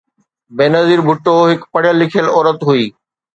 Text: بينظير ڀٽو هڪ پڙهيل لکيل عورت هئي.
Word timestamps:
بينظير 0.57 0.99
ڀٽو 1.07 1.33
هڪ 1.51 1.61
پڙهيل 1.73 1.95
لکيل 2.01 2.27
عورت 2.35 2.59
هئي. 2.67 2.83